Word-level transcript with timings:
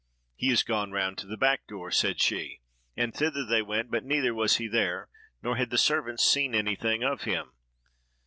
"He 0.35 0.49
is 0.49 0.63
gone 0.63 0.89
round 0.91 1.19
to 1.19 1.27
the 1.27 1.37
back 1.37 1.67
door," 1.67 1.91
said 1.91 2.19
she; 2.19 2.61
and 2.97 3.13
thither 3.13 3.45
they 3.45 3.61
went; 3.61 3.91
but 3.91 4.03
neither 4.03 4.33
was 4.33 4.55
he 4.57 4.67
there, 4.67 5.09
nor 5.43 5.57
had 5.57 5.69
the 5.69 5.77
servants 5.77 6.23
seen 6.23 6.55
anything 6.55 7.03
of 7.03 7.21
him. 7.25 7.51